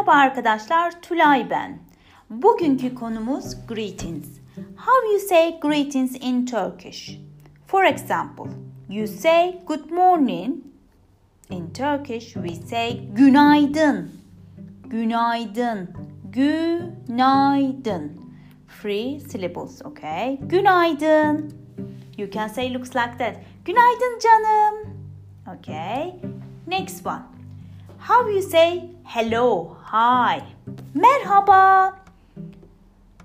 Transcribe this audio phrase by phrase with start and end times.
[0.00, 1.78] Merhaba arkadaşlar, Tülay ben.
[2.30, 4.26] Bugünkü konumuz greetings.
[4.56, 7.20] How you say greetings in Turkish?
[7.66, 8.44] For example,
[8.88, 10.56] you say good morning.
[11.50, 14.10] In Turkish we say günaydın.
[14.86, 15.90] Günaydın.
[16.32, 18.12] Günaydın.
[18.82, 20.38] Three syllables, okay?
[20.40, 21.52] Günaydın.
[22.18, 23.36] You can say looks like that.
[23.64, 24.74] Günaydın canım.
[25.58, 26.14] Okay.
[26.66, 27.39] Next one.
[28.00, 30.42] How you say hello, hi,
[30.94, 31.94] merhaba.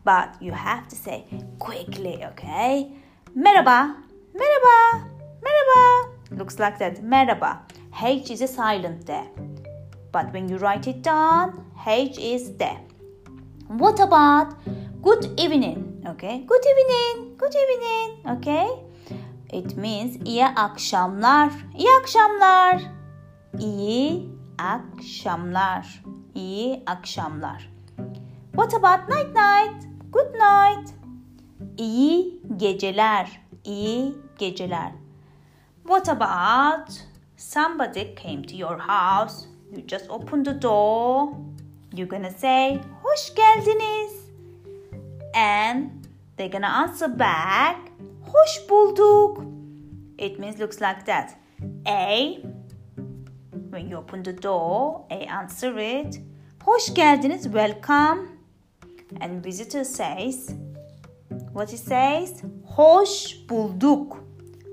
[0.03, 1.23] But you have to say
[1.59, 2.91] quickly, okay?
[3.35, 3.95] Merhaba,
[4.35, 5.07] merhaba,
[5.41, 6.09] merhaba.
[6.31, 7.01] Looks like that.
[7.01, 7.59] Merhaba.
[8.03, 9.27] H is silent there.
[10.11, 12.81] But when you write it down, H is there.
[13.67, 14.55] What about
[15.01, 16.03] good evening?
[16.05, 16.43] Okay.
[16.45, 17.35] Good evening.
[17.37, 18.37] Good evening.
[18.37, 18.67] Okay.
[19.53, 21.51] It means iyi akşamlar.
[21.77, 22.81] İyi akşamlar.
[23.59, 26.03] İyi akşamlar.
[26.35, 27.71] İyi akşamlar.
[28.51, 29.87] What about night night?
[30.11, 30.93] Good night.
[31.77, 33.41] İyi geceler.
[33.63, 34.91] İyi geceler.
[35.83, 36.89] What about
[37.37, 39.48] somebody came to your house?
[39.71, 41.27] You just open the door.
[41.93, 44.26] You're gonna say hoş geldiniz.
[45.35, 45.89] And
[46.37, 47.77] they're gonna answer back
[48.31, 49.43] hoş bulduk.
[50.17, 51.37] It means looks like that.
[51.85, 52.20] A
[53.76, 56.21] when you open the door, A answer it.
[56.63, 58.27] Hoş geldiniz, welcome.
[59.21, 60.55] And visitor says,
[61.54, 62.41] what he says?
[62.65, 64.23] Hoş bulduk.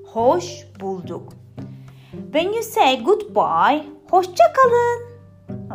[0.07, 1.33] Hoş bulduk.
[2.33, 5.13] When you say goodbye, hoşça kalın.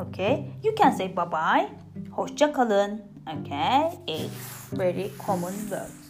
[0.07, 1.69] Okay, you can say bye bye.
[2.11, 3.01] Hoşça kalın.
[3.39, 6.07] Okay, it's very common words.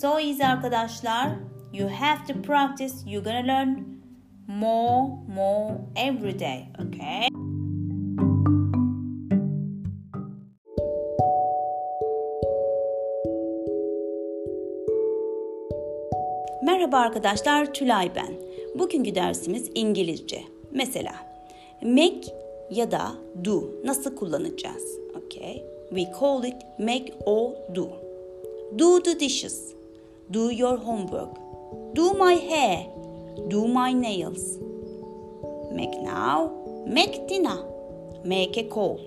[0.00, 1.30] So easy arkadaşlar.
[1.72, 2.94] You have to practice.
[3.06, 3.99] You're gonna learn
[4.50, 6.68] more, more every day.
[6.78, 7.28] Okay.
[16.62, 18.34] Merhaba arkadaşlar, Tülay ben.
[18.78, 20.42] Bugünkü dersimiz İngilizce.
[20.70, 21.12] Mesela
[21.82, 22.20] make
[22.70, 23.12] ya da
[23.44, 24.98] do nasıl kullanacağız?
[25.10, 25.62] Okay.
[25.88, 27.88] We call it make or do.
[28.78, 29.74] Do the dishes.
[30.32, 31.36] Do your homework.
[31.96, 32.99] Do my hair.
[33.48, 34.58] Do my nails.
[35.72, 36.50] Make now.
[36.86, 37.58] Make dinner.
[38.24, 39.00] Make a call.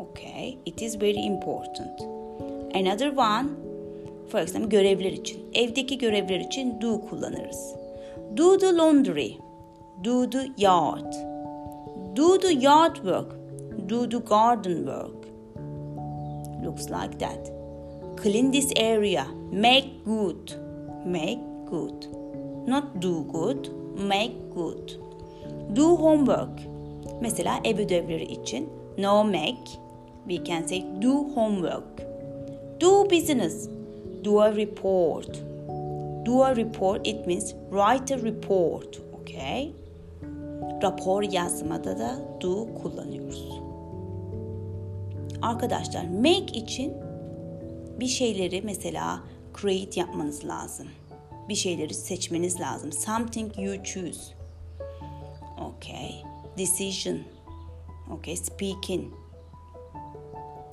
[0.00, 2.00] Okay, it is very important.
[2.74, 3.56] Another one,
[4.28, 5.40] for example, görevler için.
[5.54, 7.74] Evdeki görevler için do kullanırız.
[8.36, 9.36] Do the laundry.
[10.04, 11.12] Do the yard.
[12.16, 13.36] Do the yard work.
[13.88, 15.26] Do the garden work.
[16.64, 17.50] Looks like that.
[18.22, 19.26] Clean this area.
[19.52, 20.52] Make good.
[21.06, 22.19] Make good.
[22.70, 23.68] Not do good.
[23.96, 24.92] Make good.
[25.72, 26.60] Do homework.
[27.20, 29.70] Mesela ev ödevleri için no make.
[30.28, 32.00] We can say do homework.
[32.80, 33.68] Do business.
[34.24, 35.42] Do a report.
[36.26, 39.00] Do a report it means write a report.
[39.20, 39.72] Okay?
[40.82, 43.60] Rapor yazmada da do kullanıyoruz.
[45.42, 46.92] Arkadaşlar make için
[48.00, 49.20] bir şeyleri mesela
[49.60, 50.86] create yapmanız lazım.
[51.48, 52.92] Bir şeyleri seçmeniz lazım.
[52.92, 54.20] Something you choose.
[55.76, 56.22] Okay.
[56.58, 57.18] Decision.
[58.10, 58.36] Okay.
[58.36, 59.12] Speaking.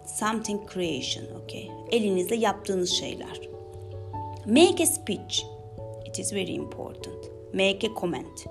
[0.06, 1.26] Something creation.
[1.44, 1.72] Okay.
[1.92, 3.42] Elinizle yaptığınız şeyler.
[4.46, 5.44] Make a speech.
[6.06, 7.32] It is very important.
[7.54, 8.48] Make a comment.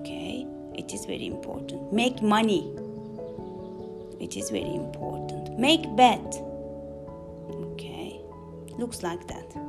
[0.00, 0.46] Okay.
[0.74, 1.92] It is very important.
[1.92, 2.64] Make money.
[4.20, 5.58] It is very important.
[5.58, 6.34] Make bed.
[7.72, 8.20] Okay.
[8.78, 9.67] Looks like that.